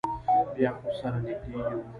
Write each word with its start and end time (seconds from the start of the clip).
بیا 0.55 0.69
خو 0.79 0.87
سره 0.99 1.17
نږدې 1.25 1.49
یو. 1.69 1.79